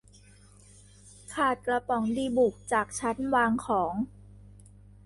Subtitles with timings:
[1.33, 3.93] ขาดกระป๋องดีบุกจากชั้นวางของ